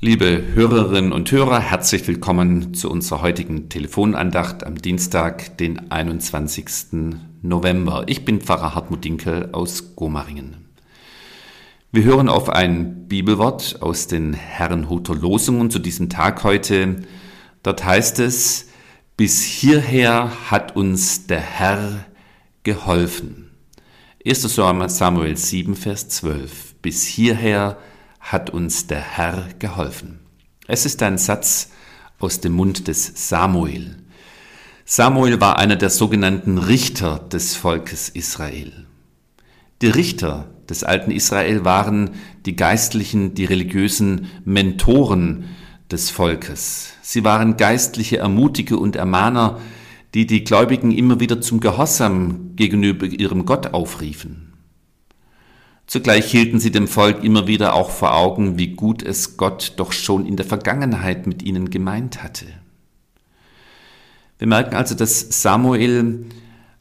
Liebe 0.00 0.44
Hörerinnen 0.54 1.10
und 1.10 1.32
Hörer, 1.32 1.58
herzlich 1.58 2.06
willkommen 2.06 2.72
zu 2.72 2.88
unserer 2.88 3.20
heutigen 3.20 3.68
Telefonandacht 3.68 4.64
am 4.64 4.76
Dienstag, 4.76 5.58
den 5.58 5.90
21. 5.90 7.16
November. 7.42 8.04
Ich 8.06 8.24
bin 8.24 8.40
Pfarrer 8.40 8.76
Hartmut 8.76 9.04
Dinkel 9.04 9.48
aus 9.50 9.96
Gomaringen. 9.96 10.68
Wir 11.90 12.04
hören 12.04 12.28
auf 12.28 12.48
ein 12.48 13.08
Bibelwort 13.08 13.82
aus 13.82 14.06
den 14.06 14.34
Herrenhuter 14.34 15.16
Losungen 15.16 15.68
zu 15.68 15.80
diesem 15.80 16.08
Tag 16.08 16.44
heute. 16.44 17.00
Dort 17.64 17.84
heißt 17.84 18.20
es, 18.20 18.68
bis 19.16 19.42
hierher 19.42 20.30
hat 20.48 20.76
uns 20.76 21.26
der 21.26 21.40
Herr 21.40 22.04
geholfen. 22.62 23.50
1. 24.24 24.42
Samuel 24.42 25.36
7, 25.36 25.74
Vers 25.74 26.08
12. 26.08 26.76
Bis 26.82 27.04
hierher 27.04 27.70
hat 27.70 27.78
uns 28.50 28.86
der 28.86 29.00
Herr 29.00 29.48
geholfen. 29.58 30.20
Es 30.66 30.84
ist 30.84 31.02
ein 31.02 31.16
Satz 31.16 31.70
aus 32.18 32.40
dem 32.40 32.52
Mund 32.52 32.86
des 32.86 33.28
Samuel. 33.28 33.96
Samuel 34.84 35.40
war 35.40 35.58
einer 35.58 35.76
der 35.76 35.88
sogenannten 35.88 36.58
Richter 36.58 37.18
des 37.18 37.56
Volkes 37.56 38.10
Israel. 38.10 38.86
Die 39.80 39.88
Richter 39.88 40.44
des 40.68 40.84
alten 40.84 41.10
Israel 41.10 41.64
waren 41.64 42.10
die 42.44 42.54
geistlichen, 42.54 43.32
die 43.32 43.46
religiösen 43.46 44.26
Mentoren 44.44 45.44
des 45.90 46.10
Volkes. 46.10 46.92
Sie 47.00 47.24
waren 47.24 47.56
geistliche 47.56 48.18
Ermutiger 48.18 48.78
und 48.78 48.94
Ermahner, 48.94 49.58
die 50.12 50.26
die 50.26 50.44
Gläubigen 50.44 50.92
immer 50.92 51.18
wieder 51.18 51.40
zum 51.40 51.60
Gehorsam 51.60 52.56
gegenüber 52.56 53.06
ihrem 53.06 53.46
Gott 53.46 53.68
aufriefen. 53.68 54.47
Zugleich 55.88 56.30
hielten 56.30 56.60
sie 56.60 56.70
dem 56.70 56.86
Volk 56.86 57.24
immer 57.24 57.46
wieder 57.46 57.72
auch 57.72 57.88
vor 57.88 58.14
Augen, 58.14 58.58
wie 58.58 58.74
gut 58.74 59.02
es 59.02 59.38
Gott 59.38 59.72
doch 59.78 59.92
schon 59.92 60.26
in 60.26 60.36
der 60.36 60.44
Vergangenheit 60.44 61.26
mit 61.26 61.42
ihnen 61.42 61.70
gemeint 61.70 62.22
hatte. 62.22 62.44
Wir 64.36 64.46
merken 64.46 64.74
also, 64.76 64.94
dass 64.94 65.42
Samuel 65.42 66.26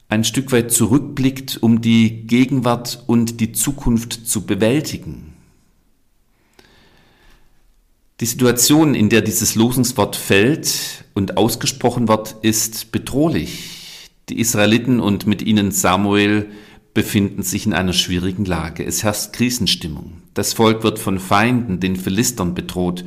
ein 0.09 0.25
Stück 0.25 0.52
weit 0.52 0.73
zurückblickt, 0.73 1.58
um 1.61 1.80
die 1.80 2.27
Gegenwart 2.27 3.02
und 3.08 3.39
die 3.39 3.53
Zukunft 3.53 4.27
zu 4.27 4.45
bewältigen. 4.45 5.33
Die 8.19 8.25
Situation, 8.25 8.94
in 8.94 9.08
der 9.08 9.21
dieses 9.21 9.55
Losungswort 9.55 10.17
fällt 10.17 11.05
und 11.14 11.38
ausgesprochen 11.38 12.09
wird, 12.09 12.36
ist 12.42 12.92
bedrohlich. 12.92 14.09
Die 14.27 14.39
Israeliten 14.42 14.99
und 14.99 15.27
mit 15.27 15.42
ihnen 15.42 15.71
Samuel 15.71 16.52
befinden 16.97 17.43
sich 17.43 17.67
in 17.67 17.75
einer 17.75 17.93
schwierigen 17.93 18.43
Lage. 18.43 18.83
Es 18.83 19.03
herrscht 19.03 19.31
Krisenstimmung. 19.31 20.23
Das 20.33 20.53
Volk 20.53 20.81
wird 20.81 20.97
von 20.97 21.19
Feinden, 21.19 21.79
den 21.79 21.95
Philistern 21.95 22.55
bedroht. 22.55 23.05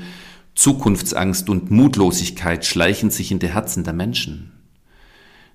Zukunftsangst 0.55 1.51
und 1.51 1.73
Mutlosigkeit 1.73 2.65
schleichen 2.65 3.11
sich 3.11 3.33
in 3.33 3.41
die 3.41 3.49
Herzen 3.49 3.83
der 3.83 3.93
Menschen. 3.93 4.53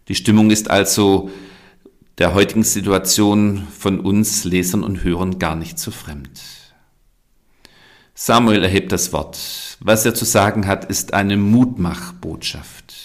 Die 0.10 0.16
Stimmung 0.16 0.52
ist 0.52 0.70
also 0.70 1.30
der 2.18 2.34
heutigen 2.34 2.64
Situation 2.64 3.66
von 3.80 4.02
uns 4.02 4.44
Lesern 4.44 4.84
und 4.84 5.02
Hörern 5.06 5.40
gar 5.40 5.56
nicht 5.56 5.80
so 5.80 5.92
fremd. 5.92 6.42
Samuel 8.16 8.66
erhebt 8.66 8.92
das 8.92 9.14
Wort. 9.14 9.78
Was 9.80 10.06
er 10.06 10.14
zu 10.14 10.26
sagen 10.26 10.68
hat, 10.68 10.84
ist 10.84 11.14
eine 11.14 11.38
Mutmachbotschaft. 11.38 13.05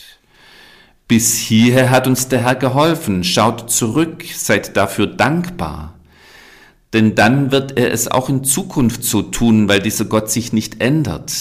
Bis 1.11 1.37
hierher 1.37 1.91
hat 1.91 2.07
uns 2.07 2.29
der 2.29 2.45
Herr 2.45 2.55
geholfen. 2.55 3.25
Schaut 3.25 3.69
zurück, 3.69 4.25
seid 4.33 4.77
dafür 4.77 5.09
dankbar. 5.09 5.99
Denn 6.93 7.17
dann 7.17 7.51
wird 7.51 7.77
er 7.77 7.91
es 7.91 8.07
auch 8.07 8.29
in 8.29 8.45
Zukunft 8.45 9.03
so 9.03 9.23
tun, 9.23 9.69
weil 9.69 9.81
dieser 9.81 10.05
Gott 10.05 10.31
sich 10.31 10.53
nicht 10.53 10.81
ändert. 10.81 11.33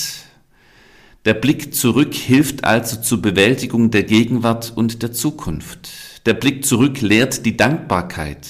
Der 1.26 1.36
Blick 1.36 1.76
zurück 1.76 2.16
hilft 2.16 2.64
also 2.64 3.00
zur 3.00 3.22
Bewältigung 3.22 3.92
der 3.92 4.02
Gegenwart 4.02 4.74
und 4.76 5.04
der 5.04 5.12
Zukunft. 5.12 5.88
Der 6.26 6.34
Blick 6.34 6.66
zurück 6.66 7.02
lehrt 7.02 7.46
die 7.46 7.56
Dankbarkeit. 7.56 8.48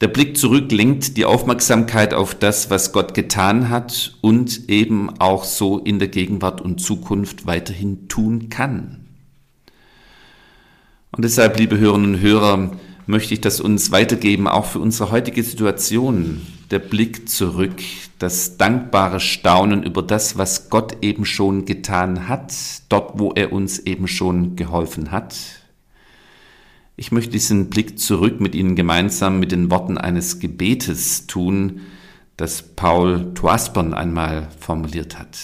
Der 0.00 0.08
Blick 0.08 0.36
zurück 0.36 0.72
lenkt 0.72 1.16
die 1.16 1.26
Aufmerksamkeit 1.26 2.12
auf 2.12 2.34
das, 2.34 2.70
was 2.70 2.90
Gott 2.90 3.14
getan 3.14 3.70
hat 3.70 4.16
und 4.20 4.68
eben 4.68 5.20
auch 5.20 5.44
so 5.44 5.78
in 5.78 6.00
der 6.00 6.08
Gegenwart 6.08 6.60
und 6.60 6.80
Zukunft 6.80 7.46
weiterhin 7.46 8.08
tun 8.08 8.48
kann. 8.48 9.05
Und 11.16 11.24
deshalb, 11.24 11.58
liebe 11.58 11.78
Hörerinnen 11.78 12.16
und 12.16 12.20
Hörer, 12.20 12.72
möchte 13.06 13.32
ich 13.32 13.40
das 13.40 13.62
uns 13.62 13.90
weitergeben, 13.90 14.46
auch 14.46 14.66
für 14.66 14.80
unsere 14.80 15.10
heutige 15.10 15.42
Situation. 15.42 16.42
Der 16.70 16.78
Blick 16.78 17.30
zurück, 17.30 17.80
das 18.18 18.58
dankbare 18.58 19.18
Staunen 19.18 19.82
über 19.82 20.02
das, 20.02 20.36
was 20.36 20.68
Gott 20.68 20.98
eben 21.00 21.24
schon 21.24 21.64
getan 21.64 22.28
hat, 22.28 22.52
dort, 22.90 23.18
wo 23.18 23.32
er 23.32 23.54
uns 23.54 23.78
eben 23.78 24.08
schon 24.08 24.56
geholfen 24.56 25.10
hat. 25.10 25.36
Ich 26.96 27.12
möchte 27.12 27.30
diesen 27.30 27.70
Blick 27.70 27.98
zurück 27.98 28.38
mit 28.38 28.54
Ihnen 28.54 28.76
gemeinsam 28.76 29.40
mit 29.40 29.52
den 29.52 29.70
Worten 29.70 29.96
eines 29.96 30.38
Gebetes 30.38 31.26
tun, 31.26 31.80
das 32.36 32.62
Paul 32.62 33.32
Toaspern 33.32 33.94
einmal 33.94 34.48
formuliert 34.60 35.18
hat. 35.18 35.38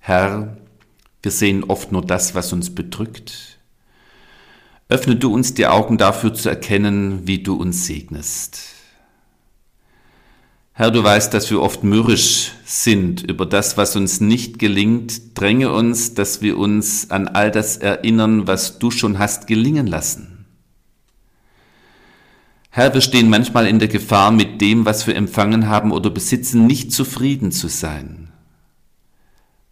Herr, 0.00 0.58
wir 1.22 1.30
sehen 1.30 1.64
oft 1.64 1.90
nur 1.90 2.02
das, 2.02 2.34
was 2.34 2.52
uns 2.52 2.74
bedrückt. 2.74 3.55
Öffne 4.88 5.16
du 5.16 5.34
uns 5.34 5.54
die 5.54 5.66
Augen 5.66 5.98
dafür 5.98 6.32
zu 6.32 6.48
erkennen, 6.48 7.26
wie 7.26 7.42
du 7.42 7.54
uns 7.54 7.86
segnest. 7.86 8.60
Herr, 10.74 10.90
du 10.90 11.02
weißt, 11.02 11.34
dass 11.34 11.50
wir 11.50 11.60
oft 11.60 11.82
mürrisch 11.82 12.52
sind 12.64 13.22
über 13.22 13.46
das, 13.46 13.76
was 13.76 13.96
uns 13.96 14.20
nicht 14.20 14.58
gelingt. 14.58 15.40
Dränge 15.40 15.72
uns, 15.72 16.14
dass 16.14 16.42
wir 16.42 16.58
uns 16.58 17.10
an 17.10 17.26
all 17.28 17.50
das 17.50 17.78
erinnern, 17.78 18.46
was 18.46 18.78
du 18.78 18.90
schon 18.90 19.18
hast 19.18 19.46
gelingen 19.46 19.86
lassen. 19.86 20.44
Herr, 22.70 22.92
wir 22.94 23.00
stehen 23.00 23.30
manchmal 23.30 23.66
in 23.66 23.78
der 23.78 23.88
Gefahr, 23.88 24.30
mit 24.30 24.60
dem, 24.60 24.84
was 24.84 25.06
wir 25.06 25.16
empfangen 25.16 25.66
haben 25.66 25.92
oder 25.92 26.10
besitzen, 26.10 26.66
nicht 26.66 26.92
zufrieden 26.92 27.50
zu 27.50 27.68
sein. 27.68 28.28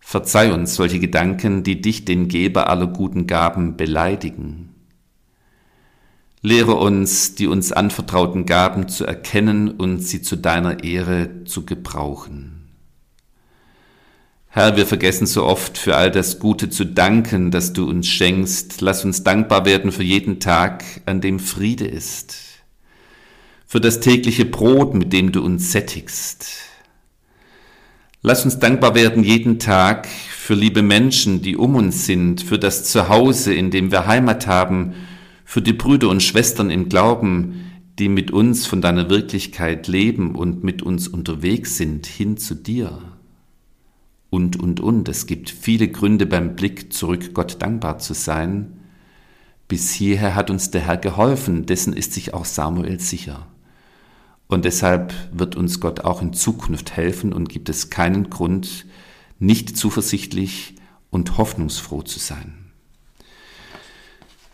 Verzeih 0.01 0.53
uns 0.55 0.75
solche 0.75 0.99
Gedanken, 0.99 1.63
die 1.63 1.83
dich, 1.83 2.05
den 2.05 2.29
Geber 2.29 2.71
aller 2.71 2.87
guten 2.87 3.27
Gaben, 3.27 3.77
beleidigen. 3.77 4.74
Lehre 6.47 6.75
uns, 6.75 7.35
die 7.35 7.47
uns 7.47 7.73
anvertrauten 7.73 8.45
Gaben 8.45 8.87
zu 8.87 9.07
erkennen 9.07 9.71
und 9.71 10.01
sie 10.01 10.21
zu 10.21 10.37
deiner 10.37 10.85
Ehre 10.85 11.47
zu 11.47 11.65
gebrauchen. 11.65 12.69
Herr, 14.49 14.77
wir 14.77 14.85
vergessen 14.85 15.27
so 15.27 15.47
oft 15.47 15.79
für 15.79 15.97
all 15.97 16.11
das 16.11 16.41
Gute 16.41 16.69
zu 16.69 16.85
danken, 16.85 17.51
das 17.51 17.73
du 17.73 17.89
uns 17.89 18.09
schenkst. 18.09 18.83
Lass 18.83 19.07
uns 19.07 19.25
dankbar 19.25 19.65
werden 19.65 19.91
für 19.91 20.03
jeden 20.03 20.39
Tag, 20.39 20.85
an 21.07 21.23
dem 21.23 21.39
Friede 21.39 21.87
ist, 21.87 22.37
für 23.67 23.81
das 23.81 24.01
tägliche 24.01 24.45
Brot, 24.45 24.93
mit 24.93 25.15
dem 25.15 25.33
du 25.33 25.43
uns 25.43 25.73
sättigst. 25.73 26.47
Lass 28.21 28.45
uns 28.45 28.59
dankbar 28.59 28.95
werden 28.95 29.25
jeden 29.25 29.59
Tag 29.59 30.07
für 30.07 30.53
liebe 30.53 30.83
Menschen, 30.83 31.41
die 31.41 31.57
um 31.57 31.75
uns 31.75 32.05
sind, 32.05 32.43
für 32.43 32.59
das 32.59 32.85
Zuhause, 32.85 33.55
in 33.55 33.71
dem 33.71 33.91
wir 33.91 34.07
Heimat 34.07 34.47
haben, 34.47 34.93
für 35.55 35.63
die 35.63 35.73
Brüder 35.73 36.09
und 36.09 36.21
Schwestern 36.21 36.69
im 36.69 36.89
Glauben, 36.89 37.71
die 38.01 38.09
mit 38.09 38.33
uns 38.33 38.67
von 38.67 38.83
deiner 38.83 39.09
Wirklichkeit 39.09 39.87
leben 39.87 40.35
und 40.35 40.65
mit 40.65 40.83
uns 40.83 41.07
unterwegs 41.07 41.77
sind, 41.77 42.07
hin 42.07 42.37
zu 42.39 42.57
dir. 42.57 42.99
Und, 44.31 44.59
und, 44.59 44.81
und. 44.81 45.09
Es 45.09 45.27
gibt 45.27 45.51
viele 45.51 45.87
Gründe 45.87 46.27
beim 46.27 46.57
Blick 46.57 46.93
zurück 46.93 47.35
Gott 47.35 47.63
dankbar 47.63 48.01
zu 48.01 48.15
sein. 48.15 48.81
Bis 49.69 49.93
hierher 49.93 50.35
hat 50.35 50.51
uns 50.51 50.73
der 50.73 50.81
Herr 50.81 50.97
geholfen, 50.97 51.67
dessen 51.67 51.93
ist 51.93 52.15
sich 52.15 52.35
auch 52.35 52.47
Samuel 52.47 52.99
sicher. 52.99 53.47
Und 54.49 54.65
deshalb 54.65 55.15
wird 55.31 55.55
uns 55.55 55.79
Gott 55.79 56.01
auch 56.01 56.21
in 56.21 56.33
Zukunft 56.33 56.97
helfen 56.97 57.33
und 57.33 57.49
gibt 57.49 57.69
es 57.69 57.91
keinen 57.91 58.29
Grund, 58.29 58.87
nicht 59.39 59.77
zuversichtlich 59.77 60.75
und 61.11 61.39
hoffnungsfroh 61.39 62.03
zu 62.03 62.19
sein. 62.19 62.64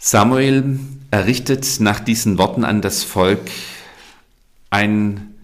Samuel 0.02 0.78
errichtet 1.10 1.78
nach 1.80 2.00
diesen 2.00 2.38
Worten 2.38 2.64
an 2.64 2.80
das 2.80 3.04
Volk 3.04 3.50
ein 4.70 5.34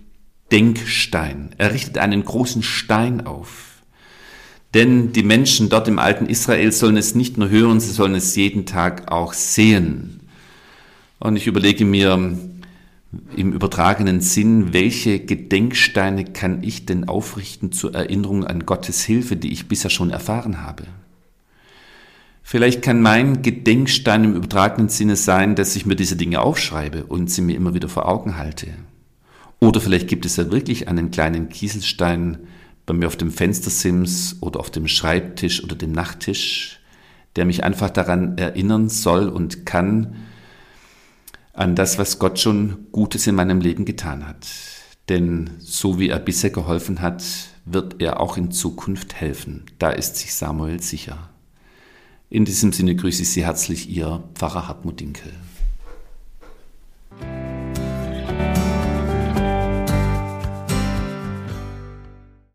Denkstein. 0.51 1.51
Er 1.59 1.75
richtet 1.75 1.99
einen 1.99 2.25
großen 2.25 2.63
Stein 2.63 3.27
auf. 3.27 3.83
Denn 4.73 5.13
die 5.13 5.25
Menschen 5.25 5.69
dort 5.69 5.89
im 5.89 5.99
alten 5.99 6.25
Israel 6.25 6.73
sollen 6.73 6.97
es 6.97 7.15
nicht 7.15 7.37
nur 7.37 7.51
hören, 7.51 7.81
sie 7.81 7.93
sollen 7.93 8.15
es 8.15 8.35
jeden 8.35 8.65
Tag 8.65 9.13
auch 9.13 9.35
sehen. 9.35 10.21
Und 11.19 11.37
ich 11.37 11.47
überlege 11.47 11.85
mir 11.85 12.15
im 13.37 13.53
übertragenen 13.53 14.23
Sinn, 14.23 14.73
welche 14.73 15.21
Gedenksteine 15.21 16.25
kann 16.25 16.63
ich 16.63 16.87
denn 16.87 17.11
aufrichten 17.11 17.73
zur 17.73 17.95
Erinnerung 17.95 18.45
an 18.45 18.65
Gottes 18.65 19.05
Hilfe, 19.05 19.37
die 19.37 19.53
ich 19.53 19.69
bisher 19.69 19.91
schon 19.91 20.09
erfahren 20.09 20.63
habe? 20.63 20.85
Vielleicht 22.49 22.81
kann 22.81 23.03
mein 23.03 23.43
Gedenkstein 23.43 24.23
im 24.23 24.37
übertragenen 24.37 24.89
Sinne 24.89 25.17
sein, 25.17 25.57
dass 25.57 25.75
ich 25.75 25.85
mir 25.85 25.97
diese 25.97 26.15
Dinge 26.15 26.43
aufschreibe 26.43 27.03
und 27.03 27.29
sie 27.29 27.43
mir 27.43 27.57
immer 27.57 27.75
wieder 27.75 27.89
vor 27.89 28.07
Augen 28.07 28.39
halte. 28.39 28.69
Oder 29.59 29.81
vielleicht 29.81 30.07
gibt 30.07 30.25
es 30.25 30.37
ja 30.37 30.49
wirklich 30.53 30.87
einen 30.87 31.11
kleinen 31.11 31.49
Kieselstein 31.49 32.39
bei 32.87 32.95
mir 32.95 33.09
auf 33.09 33.17
dem 33.17 33.33
Fenstersims 33.33 34.37
oder 34.43 34.61
auf 34.61 34.71
dem 34.71 34.87
Schreibtisch 34.87 35.65
oder 35.65 35.75
dem 35.75 35.91
Nachttisch, 35.91 36.79
der 37.35 37.47
mich 37.47 37.65
einfach 37.65 37.91
daran 37.91 38.39
erinnern 38.39 38.91
soll 38.91 39.29
und 39.29 39.67
kann, 39.67 40.15
an 41.53 41.75
das, 41.75 41.99
was 41.99 42.21
Gott 42.21 42.39
schon 42.39 42.87
Gutes 42.93 43.27
in 43.27 43.35
meinem 43.35 43.61
Leben 43.61 43.85
getan 43.85 44.25
hat. 44.25 44.47
Denn 45.09 45.51
so 45.59 45.99
wie 45.99 46.11
er 46.11 46.21
bisher 46.21 46.51
geholfen 46.51 47.03
hat, 47.03 47.25
wird 47.65 48.01
er 48.01 48.21
auch 48.21 48.37
in 48.37 48.53
Zukunft 48.53 49.17
helfen. 49.17 49.65
Da 49.81 49.91
ist 49.91 50.15
sich 50.15 50.33
Samuel 50.33 50.81
sicher. 50.81 51.31
In 52.29 52.45
diesem 52.45 52.73
Sinne 52.73 52.97
grüße 52.97 53.23
ich 53.23 53.31
Sie 53.31 53.45
herzlich, 53.45 53.89
Ihr 53.89 54.25
Pfarrer 54.35 54.67
Hartmut 54.67 54.99
Dinkel. 54.99 55.33